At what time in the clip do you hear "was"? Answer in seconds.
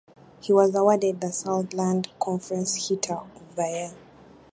0.51-0.73